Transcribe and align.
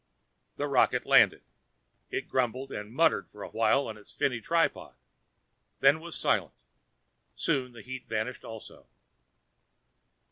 The 0.55 0.65
rocket 0.67 1.05
landed. 1.05 1.43
It 2.09 2.27
grumbled 2.27 2.71
and 2.71 2.91
muttered 2.91 3.29
for 3.29 3.43
a 3.43 3.49
while 3.51 3.87
on 3.87 3.97
its 3.97 4.11
finny 4.11 4.41
tripod, 4.41 4.95
then 5.79 5.99
was 5.99 6.15
silent; 6.15 6.55
soon 7.35 7.73
the 7.73 7.83
heat 7.83 8.07
vanished 8.07 8.43
also. 8.43 8.87